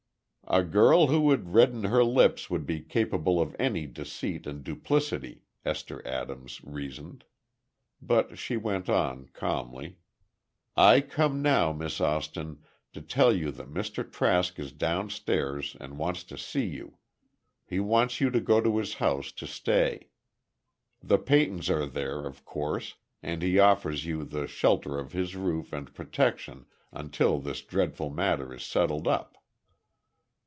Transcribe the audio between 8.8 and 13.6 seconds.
on, calmly. "I come now, Miss Austin, to tell you